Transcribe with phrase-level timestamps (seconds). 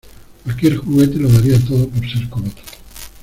[0.43, 2.61] ¡Cualquier juguete lo daría todo por ser como tú!